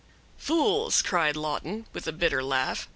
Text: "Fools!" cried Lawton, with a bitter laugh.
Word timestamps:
"Fools!" 0.35 1.03
cried 1.03 1.35
Lawton, 1.35 1.85
with 1.93 2.07
a 2.07 2.11
bitter 2.11 2.41
laugh. 2.43 2.89